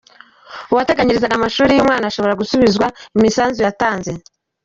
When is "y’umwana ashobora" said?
1.73-2.39